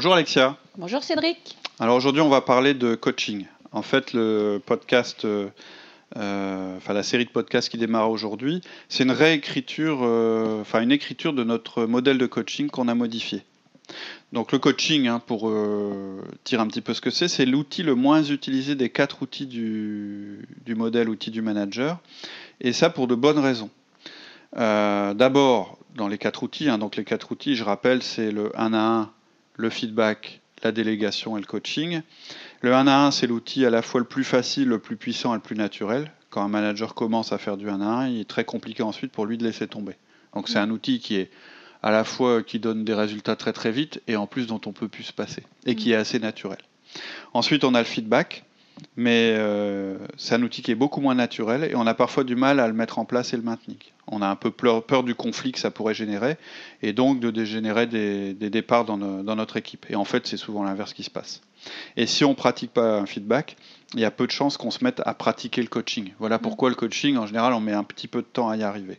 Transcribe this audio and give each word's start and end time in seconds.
Bonjour 0.00 0.14
Alexia. 0.14 0.56
Bonjour 0.78 1.04
Cédric. 1.04 1.58
Alors 1.78 1.94
aujourd'hui, 1.94 2.22
on 2.22 2.30
va 2.30 2.40
parler 2.40 2.72
de 2.72 2.94
coaching. 2.94 3.44
En 3.70 3.82
fait, 3.82 4.14
le 4.14 4.58
podcast, 4.64 5.26
euh, 5.26 5.50
euh, 6.16 6.76
enfin 6.78 6.94
la 6.94 7.02
série 7.02 7.26
de 7.26 7.30
podcasts 7.30 7.68
qui 7.68 7.76
démarre 7.76 8.10
aujourd'hui, 8.10 8.62
c'est 8.88 9.04
une 9.04 9.10
réécriture, 9.10 9.98
euh, 10.02 10.62
enfin 10.62 10.80
une 10.80 10.90
écriture 10.90 11.34
de 11.34 11.44
notre 11.44 11.84
modèle 11.84 12.16
de 12.16 12.24
coaching 12.24 12.70
qu'on 12.70 12.88
a 12.88 12.94
modifié. 12.94 13.42
Donc 14.32 14.52
le 14.52 14.58
coaching, 14.58 15.08
hein, 15.08 15.20
pour 15.24 15.50
dire 16.44 16.60
un 16.60 16.66
petit 16.66 16.80
peu 16.80 16.94
ce 16.94 17.00
que 17.00 17.10
c'est, 17.10 17.28
c'est 17.28 17.46
l'outil 17.46 17.82
le 17.82 17.94
moins 17.94 18.22
utilisé 18.22 18.74
des 18.74 18.90
quatre 18.90 19.22
outils 19.22 19.46
du, 19.46 20.46
modèle 20.68 21.08
outil 21.08 21.30
du 21.30 21.42
manager, 21.42 21.98
et 22.60 22.72
ça 22.72 22.90
pour 22.90 23.08
de 23.08 23.14
bonnes 23.14 23.40
raisons. 23.40 23.70
D'abord, 24.54 25.78
dans 25.96 26.08
les 26.08 26.18
quatre 26.18 26.42
outils, 26.42 26.68
hein, 26.68 26.78
donc 26.78 26.96
les 26.96 27.04
quatre 27.04 27.32
outils, 27.32 27.56
je 27.56 27.64
rappelle, 27.64 28.02
c'est 28.02 28.30
le 28.30 28.52
1 28.58 28.72
à 28.72 28.78
1 28.78 29.10
le 29.56 29.70
feedback, 29.70 30.40
la 30.62 30.72
délégation 30.72 31.36
et 31.36 31.40
le 31.40 31.46
coaching. 31.46 32.00
Le 32.62 32.74
1 32.74 32.86
à 32.86 33.06
1, 33.06 33.10
c'est 33.10 33.26
l'outil 33.26 33.64
à 33.64 33.70
la 33.70 33.82
fois 33.82 34.00
le 34.00 34.06
plus 34.06 34.24
facile, 34.24 34.68
le 34.68 34.78
plus 34.78 34.96
puissant 34.96 35.32
et 35.32 35.36
le 35.36 35.42
plus 35.42 35.56
naturel. 35.56 36.10
Quand 36.30 36.42
un 36.42 36.48
manager 36.48 36.94
commence 36.94 37.32
à 37.32 37.38
faire 37.38 37.56
du 37.56 37.68
1 37.68 37.80
à 37.80 37.84
1, 37.84 38.08
il 38.08 38.20
est 38.20 38.28
très 38.28 38.44
compliqué 38.44 38.82
ensuite 38.82 39.12
pour 39.12 39.26
lui 39.26 39.38
de 39.38 39.44
laisser 39.44 39.66
tomber. 39.66 39.96
Donc 40.34 40.48
c'est 40.48 40.58
un 40.58 40.70
outil 40.70 41.00
qui 41.00 41.16
est 41.16 41.30
à 41.82 41.90
la 41.90 42.04
fois 42.04 42.42
qui 42.42 42.58
donne 42.58 42.84
des 42.84 42.94
résultats 42.94 43.36
très 43.36 43.52
très 43.52 43.70
vite 43.70 44.02
et 44.06 44.16
en 44.16 44.26
plus 44.26 44.46
dont 44.46 44.60
on 44.66 44.72
peut 44.72 44.88
plus 44.88 45.04
se 45.04 45.12
passer 45.12 45.44
et 45.66 45.74
qui 45.74 45.92
est 45.92 45.96
assez 45.96 46.18
naturel. 46.18 46.58
Ensuite, 47.32 47.64
on 47.64 47.74
a 47.74 47.78
le 47.78 47.84
feedback, 47.84 48.44
mais 48.96 49.34
euh, 49.36 49.96
c'est 50.16 50.34
un 50.34 50.42
outil 50.42 50.62
qui 50.62 50.70
est 50.70 50.76
beaucoup 50.76 51.00
moins 51.00 51.14
naturel 51.14 51.64
et 51.64 51.74
on 51.74 51.86
a 51.86 51.94
parfois 51.94 52.24
du 52.24 52.36
mal 52.36 52.60
à 52.60 52.66
le 52.66 52.72
mettre 52.72 52.98
en 52.98 53.04
place 53.04 53.32
et 53.32 53.36
le 53.36 53.42
maintenir. 53.42 53.78
On 54.06 54.22
a 54.22 54.26
un 54.26 54.36
peu 54.36 54.50
peur 54.50 55.04
du 55.04 55.14
conflit 55.14 55.52
que 55.52 55.60
ça 55.60 55.70
pourrait 55.70 55.94
générer 55.94 56.36
et 56.82 56.92
donc 56.92 57.20
de 57.20 57.30
dégénérer 57.30 57.86
des, 57.86 58.34
départs 58.34 58.84
dans, 58.84 58.96
notre 58.96 59.56
équipe. 59.56 59.86
Et 59.88 59.94
en 59.94 60.04
fait, 60.04 60.26
c'est 60.26 60.36
souvent 60.36 60.64
l'inverse 60.64 60.92
qui 60.92 61.04
se 61.04 61.10
passe. 61.10 61.42
Et 61.96 62.06
si 62.06 62.24
on 62.24 62.30
ne 62.30 62.34
pratique 62.34 62.72
pas 62.72 62.98
un 62.98 63.06
feedback, 63.06 63.56
il 63.94 64.00
y 64.00 64.04
a 64.04 64.10
peu 64.10 64.26
de 64.26 64.32
chances 64.32 64.56
qu'on 64.56 64.72
se 64.72 64.82
mette 64.82 65.00
à 65.04 65.14
pratiquer 65.14 65.62
le 65.62 65.68
coaching. 65.68 66.12
Voilà 66.18 66.38
mm. 66.38 66.40
pourquoi 66.40 66.70
le 66.70 66.74
coaching, 66.74 67.16
en 67.16 67.26
général, 67.26 67.52
on 67.52 67.60
met 67.60 67.72
un 67.72 67.84
petit 67.84 68.08
peu 68.08 68.22
de 68.22 68.26
temps 68.26 68.48
à 68.48 68.56
y 68.56 68.64
arriver. 68.64 68.98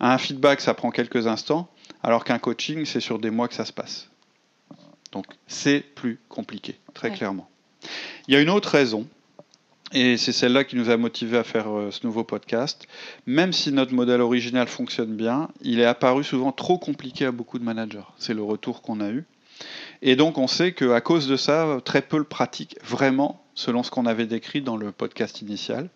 Un 0.00 0.16
feedback, 0.16 0.60
ça 0.60 0.72
prend 0.74 0.90
quelques 0.90 1.26
instants, 1.26 1.68
alors 2.02 2.24
qu'un 2.24 2.38
coaching, 2.38 2.84
c'est 2.84 3.00
sur 3.00 3.18
des 3.18 3.30
mois 3.30 3.48
que 3.48 3.54
ça 3.54 3.64
se 3.64 3.72
passe. 3.72 4.08
Donc 5.12 5.26
c'est 5.46 5.80
plus 5.80 6.18
compliqué, 6.28 6.78
très 6.94 7.10
clairement. 7.10 7.48
Il 8.28 8.34
y 8.34 8.36
a 8.36 8.40
une 8.40 8.50
autre 8.50 8.70
raison, 8.70 9.06
et 9.92 10.16
c'est 10.16 10.32
celle-là 10.32 10.64
qui 10.64 10.76
nous 10.76 10.88
a 10.88 10.96
motivés 10.96 11.36
à 11.36 11.44
faire 11.44 11.70
euh, 11.70 11.90
ce 11.90 12.06
nouveau 12.06 12.24
podcast. 12.24 12.86
Même 13.26 13.52
si 13.52 13.72
notre 13.72 13.92
modèle 13.92 14.22
original 14.22 14.66
fonctionne 14.66 15.14
bien, 15.14 15.48
il 15.60 15.80
est 15.80 15.84
apparu 15.84 16.24
souvent 16.24 16.50
trop 16.50 16.78
compliqué 16.78 17.26
à 17.26 17.32
beaucoup 17.32 17.58
de 17.58 17.64
managers. 17.64 18.04
C'est 18.16 18.32
le 18.32 18.42
retour 18.42 18.80
qu'on 18.80 19.00
a 19.00 19.10
eu. 19.10 19.24
Et 20.00 20.16
donc 20.16 20.38
on 20.38 20.46
sait 20.46 20.72
qu'à 20.72 21.00
cause 21.00 21.28
de 21.28 21.36
ça, 21.36 21.78
très 21.84 22.02
peu 22.02 22.16
le 22.16 22.24
pratiquent 22.24 22.76
vraiment 22.82 23.44
selon 23.54 23.82
ce 23.82 23.90
qu'on 23.90 24.06
avait 24.06 24.26
décrit 24.26 24.62
dans 24.62 24.76
le 24.76 24.92
podcast 24.92 25.42
initial. 25.42 25.90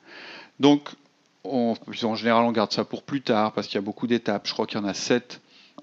Donc 0.61 0.91
en 1.45 1.75
général 2.15 2.45
on 2.45 2.53
garde 2.53 2.73
ça 2.73 2.85
pour 2.85 3.03
plus 3.03 3.23
tard 3.23 3.53
parce 3.53 3.67
qu'il 3.67 3.77
y 3.77 3.79
a 3.79 3.83
beaucoup 3.83 4.07
d'étapes. 4.07 4.47
Je 4.47 4.53
crois 4.53 4.67
qu'il 4.67 4.79
y 4.79 4.83
en 4.83 4.87
a 4.87 4.95
sept 4.95 5.41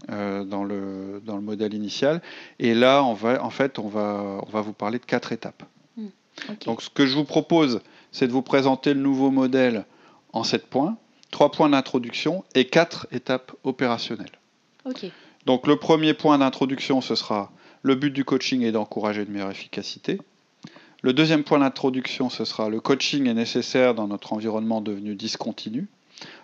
dans, 0.10 0.64
le, 0.64 1.22
dans 1.26 1.36
le 1.36 1.42
modèle 1.42 1.74
initial. 1.74 2.22
Et 2.60 2.74
là, 2.74 3.04
on 3.04 3.14
va, 3.14 3.44
en 3.44 3.50
fait, 3.50 3.80
on 3.80 3.88
va, 3.88 4.42
on 4.46 4.50
va 4.50 4.62
vous 4.62 4.74
parler 4.74 5.00
de 5.00 5.06
quatre 5.06 5.32
étapes. 5.32 5.64
Donc 6.66 6.82
ce 6.82 6.90
que 6.90 7.06
je 7.06 7.16
vous 7.16 7.26
propose, 7.26 7.82
c'est 8.12 8.28
de 8.28 8.32
vous 8.32 8.42
présenter 8.42 8.94
le 8.94 9.00
nouveau 9.00 9.32
modèle 9.32 9.86
en 10.34 10.44
7 10.44 10.66
points, 10.68 10.98
3 11.32 11.52
points 11.52 11.70
d'introduction 11.70 12.44
et 12.56 12.66
4 12.66 13.08
étapes 13.12 13.54
opérationnelles. 13.64 14.32
Donc 15.46 15.68
le 15.68 15.76
premier 15.78 16.14
point 16.14 16.38
d'introduction, 16.38 17.02
ce 17.02 17.16
sera 17.16 17.52
le 17.82 17.96
but 17.96 18.12
du 18.12 18.24
coaching 18.24 18.64
est 18.64 18.72
d'encourager 18.72 19.24
une 19.24 19.32
meilleure 19.32 19.52
efficacité. 19.52 20.20
Le 21.02 21.12
deuxième 21.12 21.44
point 21.44 21.60
d'introduction, 21.60 22.30
ce 22.30 22.46
sera 22.46 22.70
le 22.70 22.80
coaching 22.80 23.28
est 23.28 23.34
nécessaire 23.34 23.94
dans 23.94 24.08
notre 24.08 24.32
environnement 24.34 24.80
devenu 24.82 25.16
discontinu. 25.16 25.88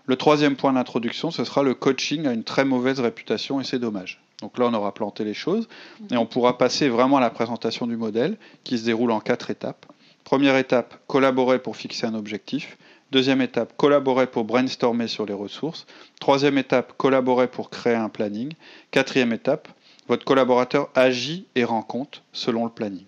Le 0.06 0.16
troisième 0.16 0.56
point 0.56 0.74
d'introduction, 0.74 1.32
ce 1.32 1.44
sera 1.44 1.64
le 1.64 1.74
coaching 1.74 2.26
a 2.26 2.34
une 2.34 2.44
très 2.44 2.66
mauvaise 2.66 3.00
réputation 3.00 3.62
et 3.62 3.64
c'est 3.64 3.80
dommage. 3.80 4.22
Donc 4.42 4.58
là, 4.58 4.66
on 4.68 4.74
aura 4.74 4.94
planté 4.94 5.24
les 5.24 5.34
choses 5.34 5.68
et 6.12 6.18
on 6.18 6.26
pourra 6.26 6.58
passer 6.58 6.90
vraiment 6.90 7.18
à 7.18 7.22
la 7.22 7.30
présentation 7.30 7.88
du 7.88 7.98
modèle 7.98 8.38
qui 8.64 8.78
se 8.78 8.86
déroule 8.86 9.12
en 9.12 9.20
quatre 9.20 9.52
étapes. 9.52 9.86
Première 10.24 10.58
étape, 10.58 10.96
collaborer 11.08 11.60
pour 11.60 11.76
fixer 11.76 12.06
un 12.06 12.14
objectif. 12.14 12.78
Deuxième 13.12 13.42
étape, 13.42 13.76
collaborer 13.76 14.28
pour 14.28 14.44
brainstormer 14.46 15.08
sur 15.08 15.26
les 15.26 15.34
ressources. 15.34 15.88
Troisième 16.20 16.58
étape, 16.58 16.94
collaborer 16.98 17.48
pour 17.48 17.70
créer 17.70 17.96
un 17.96 18.10
planning. 18.10 18.54
Quatrième 18.92 19.34
étape, 19.34 19.68
votre 20.08 20.26
collaborateur 20.26 20.90
agit 20.96 21.46
et 21.56 21.64
rend 21.64 21.82
compte 21.82 22.24
selon 22.32 22.66
le 22.66 22.72
planning. 22.72 23.06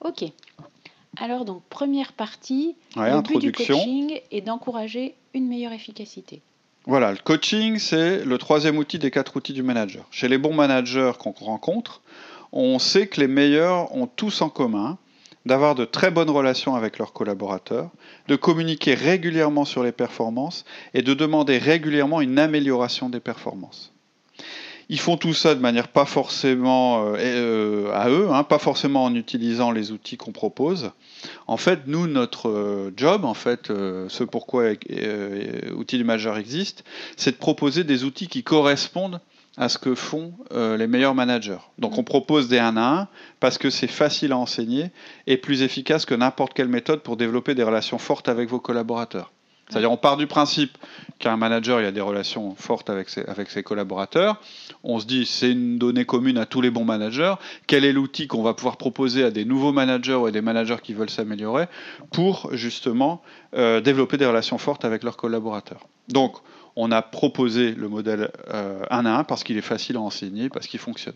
Ok. 0.00 0.24
Alors 1.16 1.44
donc 1.44 1.62
première 1.68 2.12
partie, 2.12 2.76
le 2.96 3.22
but 3.22 3.38
du 3.38 3.52
coaching 3.52 4.20
est 4.30 4.40
d'encourager 4.40 5.14
meilleure 5.40 5.72
efficacité. 5.72 6.42
Voilà, 6.86 7.12
le 7.12 7.18
coaching, 7.18 7.78
c'est 7.78 8.24
le 8.24 8.38
troisième 8.38 8.76
outil 8.76 8.98
des 8.98 9.10
quatre 9.10 9.36
outils 9.36 9.54
du 9.54 9.62
manager. 9.62 10.04
Chez 10.10 10.28
les 10.28 10.38
bons 10.38 10.54
managers 10.54 11.12
qu'on 11.18 11.32
rencontre, 11.32 12.02
on 12.52 12.78
sait 12.78 13.06
que 13.06 13.20
les 13.20 13.26
meilleurs 13.26 13.94
ont 13.94 14.06
tous 14.06 14.42
en 14.42 14.48
commun 14.48 14.98
d'avoir 15.46 15.74
de 15.74 15.84
très 15.84 16.10
bonnes 16.10 16.30
relations 16.30 16.74
avec 16.74 16.98
leurs 16.98 17.12
collaborateurs, 17.12 17.90
de 18.28 18.36
communiquer 18.36 18.94
régulièrement 18.94 19.64
sur 19.64 19.82
les 19.82 19.92
performances 19.92 20.64
et 20.94 21.02
de 21.02 21.14
demander 21.14 21.58
régulièrement 21.58 22.20
une 22.20 22.38
amélioration 22.38 23.10
des 23.10 23.20
performances. 23.20 23.92
Ils 24.88 25.00
font 25.00 25.16
tout 25.16 25.32
ça 25.32 25.54
de 25.54 25.60
manière 25.60 25.88
pas 25.88 26.04
forcément 26.04 27.06
euh, 27.06 27.16
euh, 27.18 27.92
à 27.92 28.10
eux, 28.10 28.28
hein, 28.30 28.44
pas 28.44 28.58
forcément 28.58 29.04
en 29.04 29.14
utilisant 29.14 29.70
les 29.70 29.92
outils 29.92 30.16
qu'on 30.16 30.32
propose. 30.32 30.90
En 31.46 31.56
fait, 31.56 31.80
nous, 31.86 32.06
notre 32.06 32.50
euh, 32.50 32.92
job, 32.96 33.24
en 33.24 33.34
fait, 33.34 33.68
ce 33.68 34.24
pourquoi 34.24 34.72
Outils 35.74 35.98
du 35.98 36.04
Majeur 36.04 36.36
existe, 36.36 36.84
c'est 37.16 37.32
de 37.32 37.36
proposer 37.36 37.84
des 37.84 38.04
outils 38.04 38.28
qui 38.28 38.42
correspondent 38.42 39.20
à 39.56 39.68
ce 39.68 39.78
que 39.78 39.94
font 39.94 40.34
les 40.52 40.88
meilleurs 40.88 41.14
managers. 41.14 41.58
Donc 41.78 41.96
on 41.96 42.02
propose 42.02 42.48
des 42.48 42.58
1 42.58 42.76
à 42.76 43.02
1 43.02 43.08
parce 43.38 43.56
que 43.56 43.70
c'est 43.70 43.86
facile 43.86 44.32
à 44.32 44.36
enseigner 44.36 44.90
et 45.28 45.36
plus 45.36 45.62
efficace 45.62 46.06
que 46.06 46.14
n'importe 46.14 46.54
quelle 46.54 46.68
méthode 46.68 47.02
pour 47.02 47.16
développer 47.16 47.54
des 47.54 47.62
relations 47.62 47.98
fortes 47.98 48.28
avec 48.28 48.48
vos 48.48 48.58
collaborateurs. 48.58 49.33
C'est-à-dire 49.68 49.90
on 49.90 49.96
part 49.96 50.16
du 50.16 50.26
principe 50.26 50.76
qu'un 51.18 51.36
manager 51.36 51.80
il 51.80 51.86
a 51.86 51.92
des 51.92 52.00
relations 52.00 52.54
fortes 52.56 52.90
avec 52.90 53.08
ses, 53.08 53.24
avec 53.24 53.50
ses 53.50 53.62
collaborateurs. 53.62 54.40
On 54.82 54.98
se 54.98 55.06
dit 55.06 55.26
c'est 55.26 55.52
une 55.52 55.78
donnée 55.78 56.04
commune 56.04 56.38
à 56.38 56.46
tous 56.46 56.60
les 56.60 56.70
bons 56.70 56.84
managers. 56.84 57.34
Quel 57.66 57.84
est 57.84 57.92
l'outil 57.92 58.26
qu'on 58.26 58.42
va 58.42 58.54
pouvoir 58.54 58.76
proposer 58.76 59.24
à 59.24 59.30
des 59.30 59.44
nouveaux 59.44 59.72
managers 59.72 60.14
ou 60.14 60.26
à 60.26 60.30
des 60.30 60.42
managers 60.42 60.76
qui 60.82 60.92
veulent 60.92 61.10
s'améliorer 61.10 61.66
pour 62.12 62.50
justement 62.52 63.22
euh, 63.54 63.80
développer 63.80 64.16
des 64.16 64.26
relations 64.26 64.58
fortes 64.58 64.84
avec 64.84 65.02
leurs 65.02 65.16
collaborateurs? 65.16 65.86
Donc 66.08 66.36
on 66.76 66.90
a 66.90 67.02
proposé 67.02 67.72
le 67.72 67.88
modèle 67.88 68.30
1 68.48 68.54
euh, 68.54 68.82
à 68.90 68.98
1 68.98 69.24
parce 69.24 69.44
qu'il 69.44 69.56
est 69.56 69.62
facile 69.62 69.96
à 69.96 70.00
enseigner, 70.00 70.48
parce 70.48 70.66
qu'il 70.66 70.80
fonctionne. 70.80 71.14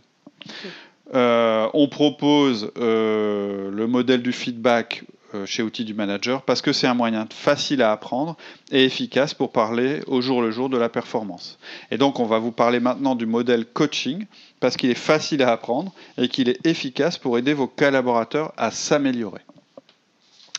Euh, 1.15 1.69
on 1.75 1.89
propose 1.89 2.71
le 2.77 3.87
modèle 3.87 4.23
du 4.23 4.33
feedback 4.33 5.05
euh, 5.05 5.18
chez 5.45 5.63
Outils 5.63 5.85
du 5.85 5.95
Manager 5.95 6.43
parce 6.43 6.63
que 6.63 6.73
c'est 6.73 6.87
un 6.87 6.95
moyen 6.95 7.27
facile 7.31 7.83
à 7.83 7.93
apprendre 7.93 8.37
et 8.71 8.85
efficace 8.85 9.35
pour 9.35 9.53
parler 9.53 10.01
au 10.07 10.21
jour 10.21 10.43
le 10.43 10.51
jour 10.51 10.69
de 10.69 10.79
la 10.79 10.89
performance. 10.89 11.59
Et 11.91 11.99
donc 11.99 12.21
on 12.21 12.27
va 12.27 12.39
vous 12.39 12.53
parler 12.53 12.81
maintenant 12.81 13.15
du 13.15 13.27
modèle 13.27 13.67
coaching 13.67 14.27
parce 14.61 14.77
qu'il 14.77 14.91
est 14.91 14.95
facile 14.95 15.43
à 15.43 15.53
apprendre 15.53 15.93
et 16.17 16.29
qu'il 16.29 16.49
est 16.49 16.67
efficace 16.67 17.19
pour 17.19 17.39
aider 17.39 17.55
vos 17.55 17.67
collaborateurs 17.67 18.53
à 18.57 18.71
s'améliorer. 18.71 19.43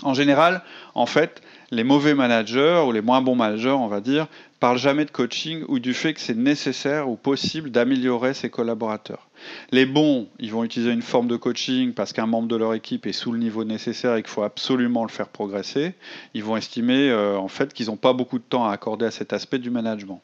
En 0.01 0.13
général, 0.13 0.62
en 0.95 1.06
fait, 1.06 1.42
les 1.71 1.83
mauvais 1.83 2.16
managers 2.16 2.83
ou 2.86 2.92
les 2.92 3.01
moins 3.01 3.21
bons 3.21 3.36
managers, 3.36 3.69
on 3.69 3.88
va 3.88 4.01
dire, 4.01 4.27
parlent 4.60 4.77
jamais 4.77 5.06
de 5.06 5.12
coaching 5.12 5.63
ou 5.68 5.80
du 5.80 5.94
fait 5.94 6.13
que 6.13 6.19
c'est 6.19 6.36
nécessaire 6.36 7.10
ou 7.10 7.16
possible 7.16 7.69
d'améliorer 7.69 8.33
ses 8.33 8.50
collaborateurs. 8.50 9.30
Les 9.71 9.86
bons, 9.86 10.27
ils 10.39 10.51
vont 10.51 10.63
utiliser 10.63 10.92
une 10.92 11.01
forme 11.01 11.27
de 11.27 11.38
coaching 11.38 11.94
parce 11.94 12.12
qu'un 12.12 12.25
membre 12.25 12.48
de 12.48 12.57
leur 12.57 12.74
équipe 12.74 13.06
est 13.06 13.13
sous 13.13 13.31
le 13.31 13.39
niveau 13.39 13.63
nécessaire 13.63 14.16
et 14.16 14.21
qu'il 14.21 14.31
faut 14.31 14.44
absolument 14.44 15.04
le 15.04 15.10
faire 15.10 15.30
progresser. 15.30 15.94
Ils 16.33 16.44
vont 16.44 16.57
estimer 16.57 17.10
euh, 17.10 17.38
en 17.38 17.48
fait 17.48 17.74
qu'ils 17.74 17.86
n'ont 17.88 17.98
pas 17.98 18.13
beaucoup 18.13 18.39
de 18.39 18.44
temps 18.44 18.68
à 18.68 18.74
accorder 18.74 19.06
à 19.06 19.12
cet 19.12 19.31
aspect 19.31 19.60
du 19.60 19.69
management. 19.69 20.21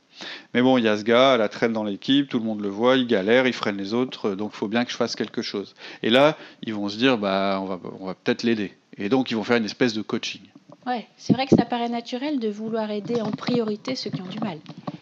Mais 0.53 0.61
bon, 0.61 0.77
il 0.77 0.83
y 0.83 0.87
a 0.87 0.97
ce 0.97 1.03
gars, 1.03 1.37
la 1.37 1.47
traîne 1.47 1.73
dans 1.73 1.83
l'équipe, 1.83 2.27
tout 2.27 2.39
le 2.39 2.45
monde 2.45 2.61
le 2.61 2.69
voit, 2.69 2.97
il 2.97 3.07
galère, 3.07 3.47
il 3.47 3.53
freine 3.53 3.77
les 3.77 3.93
autres, 3.93 4.35
donc 4.35 4.51
il 4.53 4.57
faut 4.57 4.67
bien 4.67 4.83
que 4.83 4.91
je 4.91 4.97
fasse 4.97 5.15
quelque 5.15 5.41
chose. 5.41 5.75
Et 6.03 6.09
là, 6.09 6.37
ils 6.63 6.73
vont 6.73 6.89
se 6.89 6.97
dire, 6.97 7.17
bah, 7.17 7.59
on 7.61 7.65
va, 7.65 7.79
on 7.99 8.05
va 8.05 8.15
peut-être 8.15 8.43
l'aider. 8.43 8.73
Et 8.97 9.09
donc, 9.09 9.31
ils 9.31 9.35
vont 9.35 9.43
faire 9.43 9.57
une 9.57 9.65
espèce 9.65 9.93
de 9.93 10.01
coaching. 10.01 10.41
Ouais, 10.85 11.07
c'est 11.17 11.33
vrai 11.33 11.47
que 11.47 11.55
ça 11.55 11.65
paraît 11.65 11.89
naturel 11.89 12.39
de 12.39 12.47
vouloir 12.47 12.91
aider 12.91 13.19
en 13.19 13.31
priorité 13.31 13.95
ceux 13.95 14.11
qui 14.11 14.21
ont 14.21 14.27
du 14.27 14.39
mal. 14.39 14.59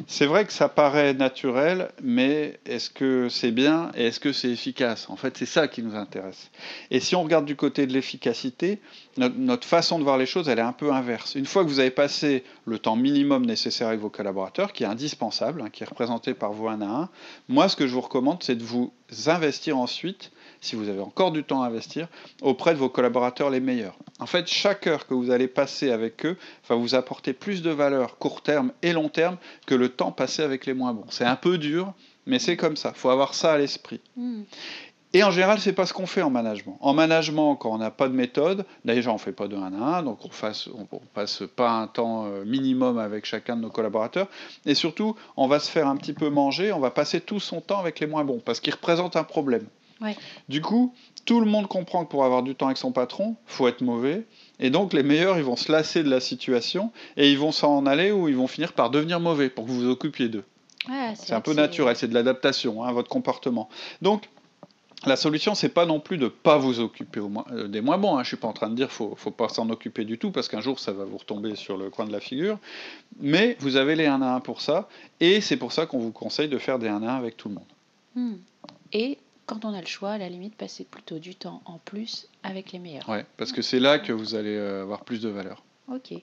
C'est 0.07 0.25
vrai 0.25 0.45
que 0.45 0.53
ça 0.53 0.69
paraît 0.69 1.13
naturel, 1.13 1.89
mais 2.01 2.59
est-ce 2.65 2.89
que 2.89 3.30
c'est 3.30 3.51
bien 3.51 3.91
et 3.95 4.07
est-ce 4.07 4.19
que 4.19 4.31
c'est 4.31 4.50
efficace? 4.50 5.09
En 5.09 5.15
fait, 5.15 5.38
c'est 5.38 5.45
ça 5.45 5.68
qui 5.68 5.81
nous 5.81 5.95
intéresse. 5.95 6.51
Et 6.91 7.00
si 7.00 7.15
on 7.15 7.24
regarde 7.24 7.45
du 7.45 7.56
côté 7.56 7.88
de 7.88 7.94
l'efficacité, 7.94 8.80
notre, 9.18 9.65
façon 9.65 10.00
de 10.00 10.03
voir 10.03 10.18
les 10.18 10.25
choses, 10.25 10.50
elle 10.50 10.59
est 10.59 10.62
un 10.62 10.74
peu 10.74 10.91
inverse. 10.91 11.35
Une 11.35 11.45
fois 11.45 11.63
que 11.63 11.69
vous 11.69 11.80
avez 11.80 11.91
passé 11.91 12.44
le 12.65 12.79
temps 12.79 12.95
minimum 12.95 13.45
nécessaire 13.45 13.88
avec 13.88 14.00
vos 14.00 14.09
collaborateurs, 14.09 14.74
qui 14.74 14.83
est 14.83 14.88
indispensable, 14.88 15.62
hein, 15.62 15.69
qui 15.69 15.83
est 15.83 15.89
représenté 15.89 16.33
par 16.33 16.51
vous 16.51 16.68
un 16.68 16.81
à 16.81 16.86
un, 16.86 17.09
moi, 17.47 17.69
ce 17.69 17.75
que 17.75 17.88
je 17.88 17.94
vous 17.94 18.01
recommande, 18.01 18.44
c'est 18.44 18.56
de 18.56 18.63
vous 18.63 18.94
investir 19.27 19.77
ensuite 19.77 20.31
si 20.63 20.75
vous 20.75 20.88
avez 20.88 21.01
encore 21.01 21.31
du 21.31 21.44
temps 21.44 21.62
à 21.62 21.68
investir, 21.68 22.07
auprès 22.42 22.74
de 22.74 22.80
vos 22.80 22.89
collaborateurs 22.89 23.50
les 23.50 23.60
meilleurs. 23.60 23.98
En 24.19 24.25
fait, 24.25 24.48
chaque 24.48 24.88
heure 24.88 25.06
que 25.06 25.13
vous 25.13 25.30
allez 25.30 25.48
passer 25.48 25.92
avec 25.92 26.25
eux 26.25 26.38
va 26.69 26.75
vous 26.75 26.95
apporter 26.95 27.33
plus 27.33 27.62
de 27.62 27.69
valeur 27.69 28.18
court 28.18 28.42
terme 28.42 28.71
et 28.81 28.94
long 28.94 29.10
terme 29.10 29.38
que 29.65 29.75
le 29.75 29.89
temps 29.89 30.13
passé 30.13 30.42
avec 30.42 30.65
les 30.65 30.74
moins 30.74 30.94
bons. 30.94 31.06
C'est 31.10 31.25
un 31.25 31.36
peu 31.36 31.57
dur, 31.57 31.94
mais 32.25 32.39
c'est 32.39 32.56
comme 32.56 32.77
ça. 32.77 32.94
Il 32.95 33.00
faut 33.00 33.10
avoir 33.10 33.33
ça 33.33 33.51
à 33.51 33.57
l'esprit. 33.57 34.00
Hmm. 34.15 34.44
Et 35.15 35.21
en 35.21 35.30
général, 35.30 35.60
c'est 35.60 35.74
pas 35.74 35.86
ce 35.86 35.94
qu'on 35.94 36.07
fait 36.07 36.24
en 36.24 36.31
management. 36.31 36.77
En 36.80 36.94
management, 36.94 37.56
quand 37.56 37.71
on 37.71 37.77
n'a 37.77 37.92
pas 37.92 38.07
de 38.07 38.13
méthode, 38.13 38.65
déjà 38.83 39.12
on 39.12 39.19
fait 39.19 39.33
pas 39.33 39.48
de 39.48 39.56
1 39.56 39.74
à 39.74 39.98
1, 39.98 40.04
donc 40.04 40.19
on, 40.24 40.27
ne 40.27 40.86
passe 41.13 41.44
pas 41.56 41.71
un 41.71 41.88
temps 41.88 42.25
euh, 42.25 42.45
minimum 42.45 42.98
avec 42.98 43.25
chacun 43.25 43.57
de 43.57 43.62
nos 43.62 43.69
collaborateurs. 43.69 44.27
Et 44.65 44.74
surtout, 44.74 45.15
on 45.38 45.48
va 45.48 45.60
se 45.60 45.69
faire 45.69 45.88
un 45.88 45.98
petit 45.98 46.13
peu 46.13 46.30
manger, 46.30 46.71
on 46.71 46.80
va 46.80 46.89
passer 46.89 47.21
tout 47.21 47.39
son 47.39 47.62
temps 47.62 47.80
avec 47.80 48.00
les 48.00 48.07
moins 48.07 48.24
bons, 48.24 48.42
parce 48.44 48.60
qu'ils 48.60 48.74
représentent 48.74 49.18
un 49.18 49.24
problème. 49.24 49.68
Du 50.50 50.61
coup, 50.61 50.94
tout 51.25 51.39
le 51.39 51.45
monde 51.45 51.67
comprend 51.67 52.05
que 52.05 52.09
pour 52.09 52.25
avoir 52.25 52.44
du 52.44 52.55
temps 52.55 52.67
avec 52.67 52.77
son 52.77 52.91
patron, 52.91 53.35
faut 53.45 53.67
être 53.67 53.81
mauvais. 53.81 54.25
Et 54.59 54.69
donc, 54.69 54.94
les 54.94 55.03
meilleurs, 55.03 55.38
ils 55.38 55.44
vont 55.44 55.55
se 55.55 55.71
lasser 55.71 56.03
de 56.03 56.09
la 56.09 56.19
situation 56.19 56.91
et 57.17 57.31
ils 57.31 57.38
vont 57.38 57.51
s'en 57.51 57.85
aller 57.85 58.11
ou 58.11 58.27
ils 58.27 58.35
vont 58.35 58.47
finir 58.47 58.73
par 58.73 58.89
devenir 58.89 59.19
mauvais 59.19 59.50
pour 59.50 59.65
que 59.65 59.71
vous 59.71 59.81
vous 59.81 59.89
occupiez 59.89 60.29
d'eux. 60.29 60.44
c'est 61.15 61.33
un 61.33 61.41
peu 61.41 61.53
naturel, 61.53 61.95
c'est 61.95 62.07
de 62.07 62.13
l'adaptation, 62.13 62.83
hein, 62.83 62.91
votre 62.91 63.09
comportement. 63.09 63.69
Donc, 64.01 64.27
la 65.05 65.15
solution, 65.15 65.53
c'est 65.53 65.69
pas 65.69 65.85
non 65.85 66.00
plus 66.00 66.17
de 66.17 66.27
pas 66.27 66.57
vous 66.57 66.79
occuper 66.79 67.19
euh, 67.51 67.67
des 67.67 67.81
moins 67.81 67.97
bons. 67.97 68.17
Hein. 68.17 68.23
Je 68.23 68.29
suis 68.29 68.38
pas 68.38 68.47
en 68.47 68.53
train 68.53 68.69
de 68.69 68.75
dire 68.75 68.89
faut, 68.89 69.15
faut 69.17 69.31
pas 69.31 69.50
s'en 69.50 69.69
occuper 69.69 70.05
du 70.05 70.17
tout 70.17 70.31
parce 70.31 70.47
qu'un 70.47 70.61
jour 70.61 70.79
ça 70.79 70.94
va 70.94 71.03
vous 71.03 71.17
retomber 71.17 71.55
sur 71.55 71.77
le 71.77 71.89
coin 71.89 72.05
de 72.05 72.11
la 72.11 72.21
figure. 72.21 72.57
Mais 73.19 73.57
vous 73.59 73.75
avez 73.75 73.95
les 73.95 74.05
1 74.05 74.21
à 74.21 74.35
1 74.35 74.39
pour 74.39 74.61
ça 74.61 74.88
et 75.19 75.41
c'est 75.41 75.57
pour 75.57 75.73
ça 75.73 75.85
qu'on 75.85 76.00
vous 76.00 76.11
conseille 76.11 76.47
de 76.47 76.57
faire 76.57 76.79
des 76.79 76.88
1 76.88 77.03
à 77.03 77.11
1 77.11 77.15
avec 77.17 77.35
tout 77.35 77.50
le 77.50 77.55
monde. 77.55 77.63
Hmm. 78.15 78.35
Et 78.94 79.17
quand 79.45 79.65
on 79.65 79.73
a 79.73 79.81
le 79.81 79.87
choix, 79.87 80.11
à 80.11 80.17
la 80.17 80.29
limite, 80.29 80.55
passer 80.55 80.85
plutôt 80.85 81.19
du 81.19 81.35
temps 81.35 81.61
en 81.65 81.77
plus 81.77 82.27
avec 82.43 82.71
les 82.71 82.79
meilleurs. 82.79 83.07
Oui, 83.09 83.19
parce 83.37 83.51
que 83.51 83.61
c'est 83.61 83.79
là 83.79 83.99
que 83.99 84.11
vous 84.11 84.35
allez 84.35 84.55
euh, 84.55 84.83
avoir 84.83 85.03
plus 85.03 85.21
de 85.21 85.29
valeur. 85.29 85.63
Ok. 85.87 86.13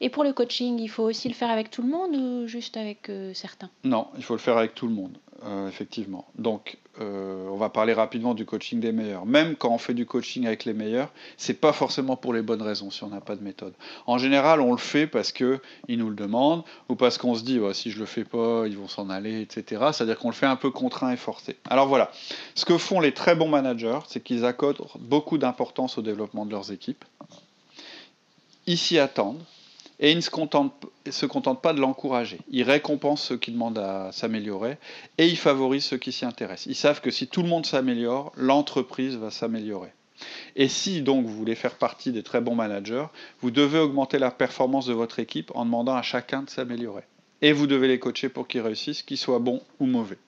Et 0.00 0.08
pour 0.08 0.24
le 0.24 0.32
coaching, 0.32 0.78
il 0.78 0.88
faut 0.88 1.02
aussi 1.02 1.28
le 1.28 1.34
faire 1.34 1.50
avec 1.50 1.70
tout 1.70 1.82
le 1.82 1.88
monde 1.88 2.16
ou 2.16 2.46
juste 2.46 2.76
avec 2.76 3.10
euh, 3.10 3.34
certains? 3.34 3.68
Non, 3.84 4.06
il 4.16 4.24
faut 4.24 4.34
le 4.34 4.40
faire 4.40 4.56
avec 4.56 4.74
tout 4.74 4.86
le 4.86 4.94
monde, 4.94 5.18
euh, 5.44 5.68
effectivement. 5.68 6.26
Donc, 6.36 6.78
euh, 7.02 7.46
on 7.50 7.56
va 7.56 7.68
parler 7.68 7.92
rapidement 7.92 8.32
du 8.32 8.46
coaching 8.46 8.80
des 8.80 8.92
meilleurs. 8.92 9.26
Même 9.26 9.56
quand 9.56 9.68
on 9.68 9.76
fait 9.76 9.92
du 9.92 10.06
coaching 10.06 10.46
avec 10.46 10.64
les 10.64 10.72
meilleurs, 10.72 11.12
c'est 11.36 11.60
pas 11.60 11.74
forcément 11.74 12.16
pour 12.16 12.32
les 12.32 12.40
bonnes 12.40 12.62
raisons 12.62 12.90
si 12.90 13.04
on 13.04 13.08
n'a 13.08 13.20
pas 13.20 13.36
de 13.36 13.42
méthode. 13.42 13.74
En 14.06 14.16
général, 14.16 14.62
on 14.62 14.72
le 14.72 14.78
fait 14.78 15.06
parce 15.06 15.32
que 15.32 15.60
ils 15.86 15.98
nous 15.98 16.08
le 16.08 16.16
demandent 16.16 16.64
ou 16.88 16.94
parce 16.94 17.18
qu'on 17.18 17.34
se 17.34 17.42
dit 17.42 17.60
si 17.74 17.90
je 17.90 17.98
le 17.98 18.06
fais 18.06 18.24
pas, 18.24 18.64
ils 18.66 18.78
vont 18.78 18.88
s'en 18.88 19.10
aller, 19.10 19.42
etc. 19.42 19.88
C'est-à-dire 19.92 20.18
qu'on 20.18 20.30
le 20.30 20.34
fait 20.34 20.46
un 20.46 20.56
peu 20.56 20.70
contraint 20.70 21.12
et 21.12 21.16
forcé. 21.16 21.56
Alors 21.68 21.88
voilà, 21.88 22.10
ce 22.54 22.64
que 22.64 22.78
font 22.78 23.00
les 23.00 23.12
très 23.12 23.34
bons 23.34 23.48
managers, 23.48 24.00
c'est 24.08 24.22
qu'ils 24.22 24.46
accordent 24.46 24.86
beaucoup 24.98 25.36
d'importance 25.36 25.98
au 25.98 26.02
développement 26.02 26.46
de 26.46 26.52
leurs 26.52 26.72
équipes. 26.72 27.04
Ils 28.66 28.78
s'y 28.78 28.98
attendent 28.98 29.42
et 30.00 30.10
il 30.10 30.16
ne 30.16 30.20
se 30.22 30.30
contente, 30.30 30.86
se 31.08 31.26
contente 31.26 31.60
pas 31.62 31.72
de 31.74 31.80
l'encourager. 31.80 32.38
Il 32.50 32.62
récompense 32.64 33.22
ceux 33.22 33.36
qui 33.36 33.52
demandent 33.52 33.78
à 33.78 34.10
s'améliorer 34.12 34.78
et 35.18 35.28
il 35.28 35.36
favorise 35.36 35.84
ceux 35.84 35.98
qui 35.98 36.10
s'y 36.10 36.24
intéressent. 36.24 36.66
Ils 36.66 36.74
savent 36.74 37.00
que 37.00 37.10
si 37.10 37.28
tout 37.28 37.42
le 37.42 37.48
monde 37.48 37.66
s'améliore, 37.66 38.32
l'entreprise 38.36 39.16
va 39.16 39.30
s'améliorer. 39.30 39.92
Et 40.56 40.68
si 40.68 41.02
donc 41.02 41.24
vous 41.26 41.34
voulez 41.36 41.54
faire 41.54 41.76
partie 41.76 42.12
des 42.12 42.22
très 42.22 42.40
bons 42.40 42.54
managers, 42.54 43.06
vous 43.40 43.50
devez 43.50 43.78
augmenter 43.78 44.18
la 44.18 44.30
performance 44.30 44.86
de 44.86 44.92
votre 44.92 45.18
équipe 45.18 45.52
en 45.54 45.64
demandant 45.64 45.94
à 45.94 46.02
chacun 46.02 46.42
de 46.42 46.50
s'améliorer. 46.50 47.04
Et 47.42 47.52
vous 47.52 47.66
devez 47.66 47.88
les 47.88 47.98
coacher 47.98 48.28
pour 48.28 48.48
qu'ils 48.48 48.60
réussissent, 48.60 49.02
qu'ils 49.02 49.16
soient 49.18 49.38
bons 49.38 49.62
ou 49.78 49.86
mauvais. 49.86 50.18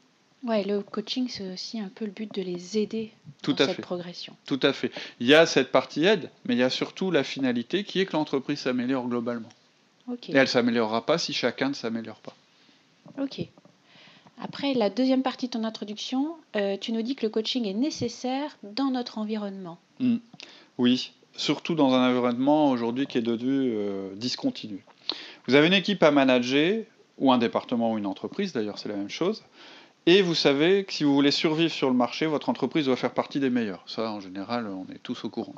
Ouais, 0.44 0.64
le 0.64 0.80
coaching, 0.82 1.28
c'est 1.28 1.52
aussi 1.52 1.78
un 1.78 1.90
peu 1.94 2.04
le 2.04 2.10
but 2.10 2.34
de 2.34 2.42
les 2.42 2.76
aider 2.76 3.12
Tout 3.42 3.52
dans 3.52 3.64
à 3.64 3.66
cette 3.68 3.76
fait. 3.76 3.82
progression. 3.82 4.34
Tout 4.44 4.58
à 4.62 4.72
fait. 4.72 4.90
Il 5.20 5.26
y 5.26 5.34
a 5.34 5.46
cette 5.46 5.70
partie 5.70 6.04
aide, 6.04 6.30
mais 6.46 6.54
il 6.54 6.58
y 6.58 6.64
a 6.64 6.70
surtout 6.70 7.10
la 7.10 7.22
finalité 7.22 7.84
qui 7.84 8.00
est 8.00 8.06
que 8.06 8.14
l'entreprise 8.14 8.58
s'améliore 8.60 9.06
globalement. 9.06 9.48
Et 10.10 10.32
elle 10.32 10.40
ne 10.40 10.46
s'améliorera 10.46 11.06
pas 11.06 11.18
si 11.18 11.32
chacun 11.32 11.68
ne 11.68 11.74
s'améliore 11.74 12.20
pas. 12.20 12.34
Ok. 13.20 13.46
Après, 14.40 14.74
la 14.74 14.90
deuxième 14.90 15.22
partie 15.22 15.46
de 15.46 15.52
ton 15.52 15.64
introduction, 15.64 16.36
euh, 16.56 16.76
tu 16.76 16.92
nous 16.92 17.02
dis 17.02 17.14
que 17.14 17.26
le 17.26 17.30
coaching 17.30 17.66
est 17.66 17.74
nécessaire 17.74 18.56
dans 18.62 18.90
notre 18.90 19.18
environnement. 19.18 19.78
Hmm. 20.00 20.16
Oui, 20.78 21.12
surtout 21.36 21.74
dans 21.74 21.92
un 21.94 22.08
environnement 22.08 22.70
aujourd'hui 22.70 23.06
qui 23.06 23.18
est 23.18 23.22
devenu 23.22 23.72
euh, 23.74 24.14
discontinu. 24.16 24.84
Vous 25.46 25.54
avez 25.54 25.66
une 25.66 25.74
équipe 25.74 26.02
à 26.02 26.10
manager, 26.10 26.84
ou 27.18 27.32
un 27.32 27.38
département 27.38 27.92
ou 27.92 27.98
une 27.98 28.06
entreprise, 28.06 28.52
d'ailleurs 28.52 28.78
c'est 28.78 28.88
la 28.88 28.96
même 28.96 29.10
chose, 29.10 29.44
et 30.06 30.22
vous 30.22 30.34
savez 30.34 30.84
que 30.84 30.92
si 30.92 31.04
vous 31.04 31.14
voulez 31.14 31.30
survivre 31.30 31.72
sur 31.72 31.88
le 31.88 31.94
marché, 31.94 32.26
votre 32.26 32.48
entreprise 32.48 32.86
doit 32.86 32.96
faire 32.96 33.14
partie 33.14 33.38
des 33.38 33.50
meilleurs. 33.50 33.84
Ça, 33.86 34.10
en 34.10 34.18
général, 34.18 34.66
on 34.66 34.92
est 34.92 34.98
tous 34.98 35.24
au 35.24 35.28
courant. 35.28 35.54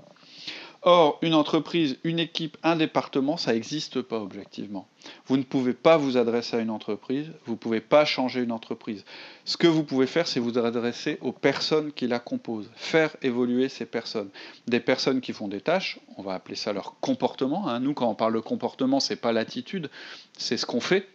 Or, 0.87 1.19
une 1.23 1.33
entreprise, 1.33 1.97
une 2.05 2.19
équipe, 2.19 2.59
un 2.63 2.77
département, 2.77 3.39
ça 3.39 3.55
n'existe 3.55 4.03
pas 4.03 4.19
objectivement. 4.21 4.87
Vous 5.27 5.39
ne 5.39 5.43
pouvez 5.43 5.73
pas 5.73 5.97
vous 5.97 6.19
adresser 6.19 6.59
à 6.59 6.61
une 6.61 6.69
entreprise, 6.69 7.33
vous 7.47 7.53
ne 7.53 7.59
pouvez 7.59 7.81
pas 7.81 8.05
changer 8.05 8.43
une 8.43 8.53
entreprise. 8.53 9.07
Ce 9.47 9.57
que 9.57 9.67
vous 9.67 9.83
pouvez 9.83 10.07
faire, 10.07 10.27
c'est 10.27 10.41
vous 10.41 10.59
adresser 10.59 11.17
aux 11.23 11.33
personnes 11.33 11.91
qui 11.91 12.07
la 12.07 12.19
composent, 12.19 12.71
faire 12.77 13.17
évoluer 13.23 13.71
ces 13.71 13.87
personnes. 13.87 14.29
Des 14.67 14.81
personnes 14.81 15.23
qui 15.23 15.33
font 15.33 15.49
des 15.49 15.63
tâches, 15.63 16.01
on 16.19 16.23
va 16.23 16.35
appeler 16.35 16.55
ça 16.55 16.75
leur 16.75 17.01
comportement. 17.01 17.67
Hein. 17.67 17.81
Nous, 17.81 17.95
quand 17.95 18.11
on 18.11 18.15
parle 18.15 18.35
de 18.35 18.41
comportement, 18.41 19.01
c'est 19.01 19.17
pas 19.17 19.33
l'attitude, 19.33 19.89
c'est 20.37 20.59
ce 20.59 20.67
qu'on 20.67 20.81
fait. 20.81 21.09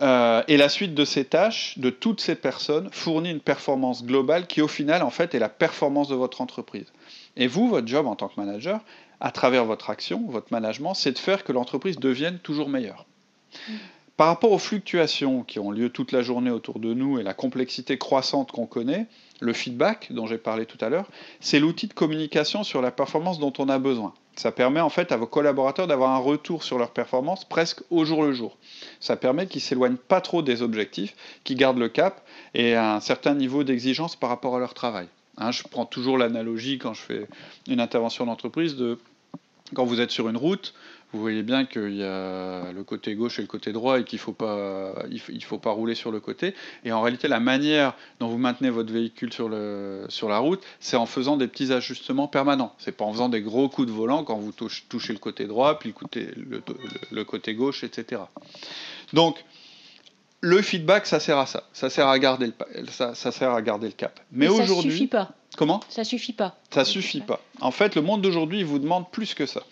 Euh, 0.00 0.42
et 0.48 0.56
la 0.56 0.70
suite 0.70 0.94
de 0.94 1.04
ces 1.04 1.26
tâches, 1.26 1.78
de 1.78 1.90
toutes 1.90 2.22
ces 2.22 2.36
personnes, 2.36 2.88
fournit 2.90 3.30
une 3.30 3.40
performance 3.40 4.02
globale 4.02 4.46
qui, 4.46 4.62
au 4.62 4.68
final, 4.68 5.02
en 5.02 5.10
fait, 5.10 5.34
est 5.34 5.38
la 5.38 5.50
performance 5.50 6.08
de 6.08 6.14
votre 6.14 6.40
entreprise. 6.40 6.86
Et 7.36 7.46
vous, 7.46 7.68
votre 7.68 7.86
job 7.86 8.06
en 8.06 8.16
tant 8.16 8.28
que 8.28 8.40
manager, 8.40 8.80
à 9.20 9.30
travers 9.30 9.64
votre 9.64 9.90
action, 9.90 10.24
votre 10.28 10.52
management, 10.52 10.94
c'est 10.94 11.12
de 11.12 11.18
faire 11.18 11.44
que 11.44 11.52
l'entreprise 11.52 11.98
devienne 11.98 12.38
toujours 12.38 12.68
meilleure. 12.68 13.06
Mm. 13.68 13.72
Par 14.20 14.26
rapport 14.26 14.52
aux 14.52 14.58
fluctuations 14.58 15.44
qui 15.44 15.58
ont 15.58 15.70
lieu 15.70 15.88
toute 15.88 16.12
la 16.12 16.20
journée 16.20 16.50
autour 16.50 16.78
de 16.78 16.92
nous 16.92 17.18
et 17.18 17.22
la 17.22 17.32
complexité 17.32 17.96
croissante 17.96 18.52
qu'on 18.52 18.66
connaît, 18.66 19.06
le 19.40 19.54
feedback 19.54 20.12
dont 20.12 20.26
j'ai 20.26 20.36
parlé 20.36 20.66
tout 20.66 20.76
à 20.82 20.90
l'heure, 20.90 21.08
c'est 21.40 21.58
l'outil 21.58 21.86
de 21.86 21.94
communication 21.94 22.62
sur 22.62 22.82
la 22.82 22.90
performance 22.90 23.38
dont 23.38 23.54
on 23.56 23.70
a 23.70 23.78
besoin. 23.78 24.12
Ça 24.36 24.52
permet 24.52 24.80
en 24.80 24.90
fait 24.90 25.10
à 25.10 25.16
vos 25.16 25.26
collaborateurs 25.26 25.86
d'avoir 25.86 26.10
un 26.10 26.18
retour 26.18 26.64
sur 26.64 26.76
leur 26.76 26.90
performance 26.90 27.46
presque 27.46 27.80
au 27.88 28.04
jour 28.04 28.22
le 28.22 28.32
jour. 28.32 28.58
Ça 29.00 29.16
permet 29.16 29.46
qu'ils 29.46 29.62
s'éloignent 29.62 29.96
pas 29.96 30.20
trop 30.20 30.42
des 30.42 30.60
objectifs, 30.60 31.16
qu'ils 31.42 31.56
gardent 31.56 31.78
le 31.78 31.88
cap 31.88 32.22
et 32.52 32.74
un 32.74 33.00
certain 33.00 33.34
niveau 33.34 33.64
d'exigence 33.64 34.16
par 34.16 34.28
rapport 34.28 34.54
à 34.54 34.58
leur 34.58 34.74
travail. 34.74 35.08
Hein, 35.40 35.50
je 35.50 35.62
prends 35.62 35.86
toujours 35.86 36.18
l'analogie 36.18 36.78
quand 36.78 36.94
je 36.94 37.00
fais 37.00 37.26
une 37.66 37.80
intervention 37.80 38.26
d'entreprise 38.26 38.76
de 38.76 38.98
quand 39.74 39.84
vous 39.84 40.00
êtes 40.00 40.10
sur 40.10 40.28
une 40.28 40.36
route, 40.36 40.74
vous 41.12 41.20
voyez 41.20 41.42
bien 41.42 41.64
qu'il 41.64 41.94
y 41.94 42.04
a 42.04 42.72
le 42.72 42.84
côté 42.84 43.14
gauche 43.14 43.38
et 43.38 43.42
le 43.42 43.48
côté 43.48 43.72
droit 43.72 43.98
et 43.98 44.04
qu'il 44.04 44.18
ne 44.18 44.22
faut, 44.22 44.32
pas, 44.32 44.94
il 45.10 45.44
faut 45.44 45.58
pas 45.58 45.70
rouler 45.70 45.94
sur 45.94 46.12
le 46.12 46.20
côté. 46.20 46.54
Et 46.84 46.92
en 46.92 47.00
réalité, 47.00 47.26
la 47.26 47.40
manière 47.40 47.94
dont 48.20 48.28
vous 48.28 48.38
maintenez 48.38 48.70
votre 48.70 48.92
véhicule 48.92 49.32
sur, 49.32 49.48
le, 49.48 50.04
sur 50.08 50.28
la 50.28 50.38
route, 50.38 50.62
c'est 50.78 50.96
en 50.96 51.06
faisant 51.06 51.36
des 51.36 51.48
petits 51.48 51.72
ajustements 51.72 52.28
permanents. 52.28 52.74
C'est 52.78 52.96
pas 52.96 53.04
en 53.04 53.12
faisant 53.12 53.28
des 53.28 53.42
gros 53.42 53.68
coups 53.68 53.88
de 53.88 53.92
volant 53.92 54.22
quand 54.22 54.36
vous 54.36 54.52
touchez 54.52 55.12
le 55.12 55.18
côté 55.18 55.46
droit, 55.46 55.78
puis 55.78 55.88
le 55.88 55.94
côté, 55.94 56.28
le 57.10 57.24
côté 57.24 57.54
gauche, 57.54 57.82
etc. 57.82 58.22
Donc, 59.12 59.44
le 60.40 60.62
feedback, 60.62 61.06
ça 61.06 61.20
sert 61.20 61.38
à 61.38 61.46
ça. 61.46 61.64
Ça 61.72 61.90
sert 61.90 62.08
à 62.08 62.18
garder 62.18 62.46
le, 62.46 62.86
ça, 62.88 63.14
sert 63.14 63.50
à 63.50 63.62
garder 63.62 63.88
le 63.88 63.92
cap. 63.92 64.20
Mais, 64.32 64.48
aujourd'hui. 64.48 64.74
Ça 64.74 64.90
suffit 64.90 65.06
pas. 65.06 65.30
Comment? 65.56 65.80
Ça 65.88 66.04
suffit 66.04 66.32
pas. 66.32 66.56
Ça 66.70 66.84
suffit 66.84 67.20
pas. 67.20 67.40
En 67.60 67.72
fait, 67.72 67.96
le 67.96 68.02
monde 68.02 68.22
d'aujourd'hui, 68.22 68.60
il 68.60 68.64
vous 68.64 68.78
demande 68.78 69.10
plus 69.10 69.34
que 69.34 69.46
ça. 69.46 69.62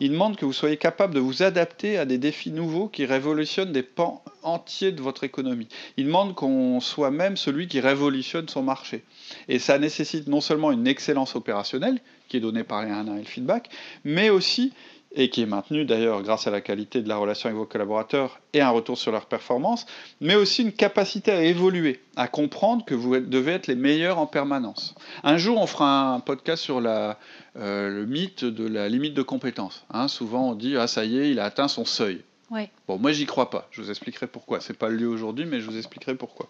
Il 0.00 0.10
demande 0.10 0.36
que 0.36 0.44
vous 0.44 0.52
soyez 0.52 0.76
capable 0.76 1.14
de 1.14 1.20
vous 1.20 1.42
adapter 1.42 1.96
à 1.96 2.04
des 2.04 2.18
défis 2.18 2.50
nouveaux 2.50 2.88
qui 2.88 3.06
révolutionnent 3.06 3.72
des 3.72 3.84
pans 3.84 4.22
entiers 4.42 4.90
de 4.90 5.00
votre 5.00 5.22
économie. 5.22 5.68
Il 5.96 6.06
demande 6.06 6.34
qu'on 6.34 6.80
soit 6.80 7.12
même 7.12 7.36
celui 7.36 7.68
qui 7.68 7.80
révolutionne 7.80 8.48
son 8.48 8.62
marché. 8.62 9.04
Et 9.48 9.60
ça 9.60 9.78
nécessite 9.78 10.26
non 10.26 10.40
seulement 10.40 10.72
une 10.72 10.88
excellence 10.88 11.36
opérationnelle, 11.36 12.00
qui 12.28 12.36
est 12.36 12.40
donnée 12.40 12.64
par 12.64 12.84
les 12.84 12.90
1 12.90 13.06
et 13.16 13.20
le 13.20 13.24
feedback, 13.24 13.70
mais 14.04 14.30
aussi 14.30 14.72
et 15.12 15.30
qui 15.30 15.42
est 15.42 15.46
maintenu 15.46 15.84
d'ailleurs 15.84 16.22
grâce 16.22 16.46
à 16.46 16.50
la 16.50 16.60
qualité 16.60 17.00
de 17.02 17.08
la 17.08 17.16
relation 17.16 17.48
avec 17.48 17.58
vos 17.58 17.66
collaborateurs 17.66 18.40
et 18.52 18.60
un 18.60 18.68
retour 18.68 18.98
sur 18.98 19.10
leur 19.10 19.26
performance, 19.26 19.86
mais 20.20 20.34
aussi 20.34 20.62
une 20.62 20.72
capacité 20.72 21.32
à 21.32 21.42
évoluer, 21.42 22.00
à 22.16 22.28
comprendre 22.28 22.84
que 22.84 22.94
vous 22.94 23.18
devez 23.18 23.52
être 23.52 23.66
les 23.68 23.74
meilleurs 23.74 24.18
en 24.18 24.26
permanence. 24.26 24.94
Un 25.24 25.38
jour, 25.38 25.60
on 25.60 25.66
fera 25.66 26.12
un 26.12 26.20
podcast 26.20 26.62
sur 26.62 26.80
la, 26.80 27.18
euh, 27.56 27.88
le 27.88 28.06
mythe 28.06 28.44
de 28.44 28.66
la 28.66 28.88
limite 28.88 29.14
de 29.14 29.22
compétence. 29.22 29.84
Hein, 29.90 30.08
souvent, 30.08 30.50
on 30.50 30.54
dit 30.54 30.76
ah 30.76 30.86
ça 30.86 31.04
y 31.04 31.18
est, 31.18 31.30
il 31.30 31.40
a 31.40 31.44
atteint 31.44 31.68
son 31.68 31.84
seuil. 31.84 32.22
Ouais. 32.50 32.70
Bon, 32.86 32.98
moi 32.98 33.12
j'y 33.12 33.26
crois 33.26 33.50
pas. 33.50 33.68
Je 33.70 33.82
vous 33.82 33.90
expliquerai 33.90 34.26
pourquoi. 34.26 34.60
C'est 34.60 34.76
pas 34.76 34.88
le 34.88 34.96
lieu 34.96 35.08
aujourd'hui, 35.08 35.44
mais 35.44 35.60
je 35.60 35.70
vous 35.70 35.76
expliquerai 35.76 36.14
pourquoi. 36.14 36.48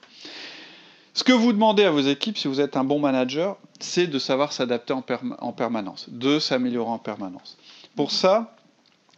Ce 1.15 1.25
que 1.25 1.33
vous 1.33 1.53
demandez 1.53 1.85
à 1.85 1.91
vos 1.91 2.01
équipes, 2.01 2.39
si 2.39 2.47
vous 2.47 2.61
êtes 2.61 2.77
un 2.77 2.85
bon 2.85 3.01
manager, 3.01 3.57
c'est 3.81 4.07
de 4.07 4.19
savoir 4.21 4.53
s'adapter 4.53 4.93
en, 4.93 5.05
en 5.41 5.53
permanence, 5.53 6.07
de 6.11 6.39
s'améliorer 6.39 6.91
en 6.91 6.99
permanence. 6.99 7.59
Pour 7.99 8.13
ça, 8.13 8.55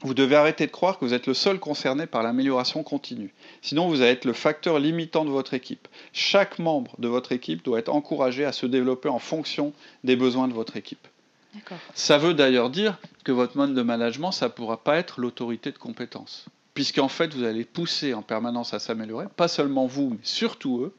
vous 0.00 0.14
devez 0.14 0.36
arrêter 0.36 0.64
de 0.64 0.70
croire 0.70 0.98
que 0.98 1.04
vous 1.04 1.12
êtes 1.12 1.26
le 1.26 1.34
seul 1.34 1.58
concerné 1.58 2.06
par 2.06 2.22
l'amélioration 2.22 2.82
continue. 2.82 3.34
Sinon, 3.60 3.88
vous 3.88 4.00
allez 4.00 4.12
être 4.12 4.24
le 4.24 4.32
facteur 4.32 4.78
limitant 4.78 5.26
de 5.26 5.30
votre 5.30 5.52
équipe. 5.52 5.86
Chaque 6.14 6.58
membre 6.58 6.98
de 6.98 7.06
votre 7.06 7.32
équipe 7.32 7.62
doit 7.62 7.78
être 7.78 7.90
encouragé 7.90 8.46
à 8.46 8.52
se 8.52 8.64
développer 8.64 9.10
en 9.10 9.18
fonction 9.18 9.74
des 10.02 10.16
besoins 10.16 10.48
de 10.48 10.54
votre 10.54 10.78
équipe. 10.78 11.06
Ça 11.92 12.16
veut 12.16 12.32
d'ailleurs 12.32 12.70
dire 12.70 12.98
que 13.22 13.32
votre 13.32 13.58
mode 13.58 13.74
de 13.74 13.82
management, 13.82 14.32
ça 14.32 14.46
ne 14.46 14.52
pourra 14.52 14.82
pas 14.82 14.96
être 14.96 15.20
l'autorité 15.20 15.72
de 15.72 15.76
compétence. 15.76 16.46
Puisqu'en 16.72 17.08
fait, 17.08 17.34
vous 17.34 17.44
allez 17.44 17.66
pousser 17.66 18.14
en 18.14 18.22
permanence 18.22 18.72
à 18.72 18.78
s'améliorer, 18.78 19.26
pas 19.36 19.48
seulement 19.48 19.86
vous, 19.86 20.08
mais 20.12 20.20
surtout 20.22 20.84
eux, 20.84 20.94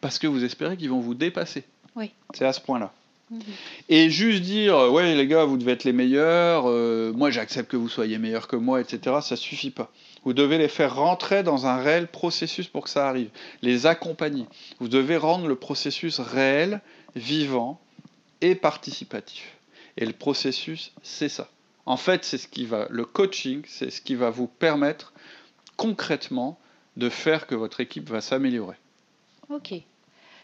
parce 0.00 0.20
que 0.20 0.28
vous 0.28 0.44
espérez 0.44 0.76
qu'ils 0.76 0.90
vont 0.90 1.00
vous 1.00 1.14
dépasser. 1.14 1.64
C'est 2.32 2.46
à 2.46 2.52
ce 2.52 2.60
point-là. 2.60 2.92
Mhm. 3.30 3.40
Et 3.88 4.10
juste 4.10 4.42
dire, 4.42 4.76
euh, 4.76 4.90
ouais 4.90 5.14
les 5.14 5.26
gars, 5.26 5.44
vous 5.44 5.56
devez 5.56 5.72
être 5.72 5.84
les 5.84 5.92
meilleurs, 5.92 6.64
euh, 6.66 7.12
moi 7.12 7.30
j'accepte 7.30 7.70
que 7.70 7.76
vous 7.76 7.88
soyez 7.88 8.18
meilleurs 8.18 8.48
que 8.48 8.56
moi, 8.56 8.80
etc., 8.80 9.16
ça 9.22 9.36
suffit 9.36 9.70
pas. 9.70 9.90
Vous 10.24 10.32
devez 10.32 10.58
les 10.58 10.68
faire 10.68 10.96
rentrer 10.96 11.42
dans 11.42 11.66
un 11.66 11.76
réel 11.76 12.08
processus 12.08 12.68
pour 12.68 12.84
que 12.84 12.90
ça 12.90 13.08
arrive, 13.08 13.30
les 13.62 13.86
accompagner. 13.86 14.46
Vous 14.80 14.88
devez 14.88 15.16
rendre 15.16 15.46
le 15.46 15.56
processus 15.56 16.20
réel, 16.20 16.80
vivant 17.14 17.80
et 18.40 18.54
participatif. 18.54 19.56
Et 19.96 20.06
le 20.06 20.12
processus, 20.12 20.92
c'est 21.02 21.28
ça. 21.28 21.48
En 21.86 21.96
fait, 21.96 22.24
c'est 22.24 22.38
ce 22.38 22.48
qui 22.48 22.66
va, 22.66 22.86
le 22.90 23.04
coaching, 23.04 23.62
c'est 23.66 23.90
ce 23.90 24.00
qui 24.00 24.14
va 24.14 24.30
vous 24.30 24.46
permettre 24.46 25.12
concrètement 25.76 26.58
de 26.96 27.08
faire 27.08 27.46
que 27.46 27.54
votre 27.54 27.80
équipe 27.80 28.10
va 28.10 28.20
s'améliorer. 28.20 28.76
Ok. 29.48 29.72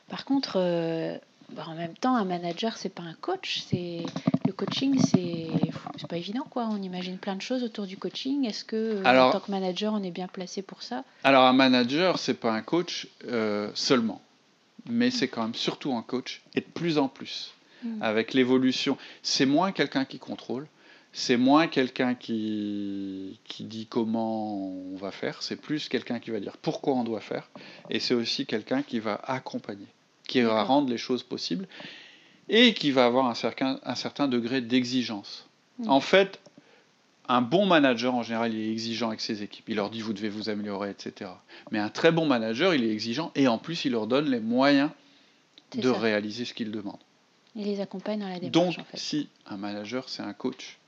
Par 0.09 0.25
contre, 0.25 0.59
euh, 0.59 1.19
bah, 1.55 1.65
en 1.69 1.75
même 1.75 1.95
temps, 1.95 2.17
un 2.17 2.25
manager, 2.25 2.77
c'est 2.77 2.89
pas 2.89 3.03
un 3.03 3.15
coach. 3.15 3.63
C'est 3.69 4.05
le 4.47 4.53
coaching, 4.53 4.99
c'est 4.99 5.49
c'est 5.97 6.09
pas 6.09 6.17
évident 6.17 6.47
quoi. 6.49 6.69
On 6.71 6.83
imagine 6.83 7.19
plein 7.19 7.37
de 7.37 7.43
choses 7.43 7.63
autour 7.63 7.87
du 7.87 7.97
coaching. 7.97 8.45
Est-ce 8.45 8.65
que 8.65 9.03
en 9.05 9.31
tant 9.31 9.41
que 9.41 9.51
manager, 9.51 9.93
on 9.93 10.03
est 10.03 10.11
bien 10.11 10.29
placé 10.29 10.63
pour 10.63 10.83
ça? 10.83 11.05
Alors 11.23 11.45
un 11.45 11.53
manager, 11.53 12.19
c'est 12.19 12.35
pas 12.35 12.53
un 12.53 12.63
coach 12.63 13.09
euh, 13.27 13.71
seulement, 13.75 14.21
mais 14.87 15.11
c'est 15.11 15.29
quand 15.29 15.43
même 15.43 15.55
surtout 15.55 15.95
un 15.95 16.03
coach 16.03 16.43
et 16.55 16.61
de 16.61 16.67
plus 16.67 16.99
en 16.99 17.09
plus 17.09 17.55
hmm. 17.85 18.03
avec 18.03 18.35
l'évolution. 18.35 18.99
C'est 19.23 19.47
moins 19.47 19.73
quelqu'un 19.73 20.05
qui 20.05 20.19
contrôle. 20.19 20.67
C'est 21.17 21.37
moins 21.37 21.69
quelqu'un 21.69 22.17
qui, 22.17 23.39
qui 23.45 23.63
dit 23.63 23.87
comment 23.87 24.59
on 24.67 24.97
va 24.97 25.13
faire, 25.13 25.45
c'est 25.45 25.55
plus 25.55 25.89
quelqu'un 25.89 26.19
qui 26.19 26.33
va 26.33 26.41
dire 26.41 26.57
pourquoi 26.57 26.95
on 26.95 27.05
doit 27.05 27.21
faire, 27.21 27.49
et 27.89 28.01
c'est 28.01 28.15
aussi 28.15 28.47
quelqu'un 28.47 28.83
qui 28.83 28.99
va 28.99 29.21
accompagner 29.23 29.87
qui 30.29 30.41
va 30.41 30.63
rendre 30.63 30.89
les 30.89 30.99
choses 30.99 31.23
possibles 31.23 31.67
et 32.49 32.75
qui 32.75 32.91
va 32.91 33.07
avoir 33.07 33.27
un 33.27 33.35
certain, 33.35 33.81
un 33.85 33.95
certain 33.95 34.29
degré 34.29 34.61
d'exigence. 34.61 35.47
Mm. 35.79 35.91
En 35.91 36.01
fait, 36.01 36.41
un 37.29 37.41
bon 37.41 37.67
manager, 37.67 38.15
en 38.15 38.23
général, 38.23 38.53
il 38.53 38.61
est 38.61 38.71
exigeant 38.71 39.09
avec 39.09 39.21
ses 39.21 39.43
équipes. 39.43 39.69
Il 39.69 39.77
leur 39.77 39.91
dit, 39.91 40.01
vous 40.01 40.13
devez 40.13 40.29
vous 40.29 40.51
améliorer, 40.51 40.91
etc. 40.91 41.31
Mais 41.71 41.79
un 41.79 41.89
très 41.89 42.13
bon 42.13 42.27
manager, 42.27 42.75
il 42.75 42.85
est 42.85 42.91
exigeant 42.91 43.33
et 43.35 43.49
en 43.49 43.59
plus, 43.59 43.85
il 43.85 43.93
leur 43.93 44.07
donne 44.07 44.31
les 44.31 44.41
moyens 44.41 44.91
de 45.75 45.89
réaliser 45.89 46.45
ce 46.45 46.55
qu'ils 46.55 46.71
demandent. 46.71 46.99
Il 47.57 47.67
les 47.67 47.81
accompagne 47.81 48.21
dans 48.21 48.29
la 48.29 48.39
démarche. 48.39 48.77
Donc, 48.77 48.87
si 48.95 49.29
un 49.47 49.57
manager, 49.57 50.09
c'est 50.09 50.23
un 50.23 50.33
coach. 50.33 50.79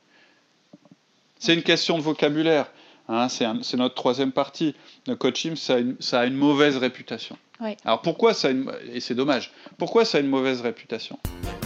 C'est 1.38 1.54
une 1.54 1.62
question 1.62 1.96
de 1.96 2.02
vocabulaire. 2.02 2.70
Hein, 3.08 3.28
c'est 3.28 3.76
notre 3.76 3.94
troisième 3.94 4.32
partie. 4.32 4.74
Le 5.06 5.14
coaching, 5.14 5.54
ça 5.54 5.76
ça 6.00 6.20
a 6.20 6.26
une 6.26 6.34
mauvaise 6.34 6.76
réputation. 6.76 7.38
Alors 7.84 8.02
pourquoi 8.02 8.34
ça 8.34 8.48
a 8.48 8.50
une... 8.50 8.70
et 8.92 9.00
c'est 9.00 9.14
dommage. 9.14 9.52
Pourquoi 9.78 10.04
ça 10.04 10.18
a 10.18 10.20
une 10.20 10.28
mauvaise 10.28 10.60
réputation? 10.60 11.18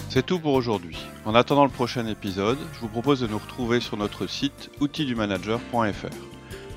C'est 0.09 0.27
tout 0.27 0.39
pour 0.39 0.55
aujourd'hui. 0.55 0.99
En 1.25 1.35
attendant 1.35 1.65
le 1.65 1.71
prochain 1.71 2.07
épisode, 2.07 2.59
je 2.75 2.81
vous 2.81 2.89
propose 2.89 3.21
de 3.21 3.27
nous 3.27 3.39
retrouver 3.39 3.81
sur 3.81 3.97
notre 3.97 4.27
site 4.27 4.71
outildumanager.fr. 4.81 6.15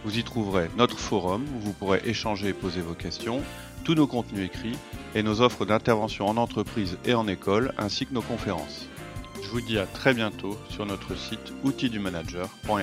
Vous 0.04 0.18
y 0.18 0.24
trouverez 0.24 0.70
notre 0.78 1.00
forum 1.00 1.46
où 1.56 1.60
vous 1.60 1.74
pourrez 1.74 2.02
échanger 2.06 2.50
et 2.50 2.54
poser 2.54 2.82
vos 2.82 2.94
questions, 2.94 3.42
tous 3.84 3.96
nos 3.96 4.08
contenus 4.08 4.46
écrits 4.46 4.78
et 5.16 5.24
nos 5.24 5.42
offres 5.42 5.66
d'intervention 5.66 6.28
en 6.28 6.38
entreprise 6.38 6.98
et 7.06 7.14
en 7.14 7.28
école 7.28 7.74
ainsi 7.78 8.06
que 8.06 8.14
nos 8.14 8.22
conférences. 8.22 8.88
Je 9.42 9.50
vous 9.50 9.62
dis 9.62 9.80
à 9.80 9.86
très 9.86 10.14
bientôt 10.14 10.58
sur 10.70 10.86
notre 10.86 11.16
site 11.16 11.54
outildumanager.fr. 11.64 12.74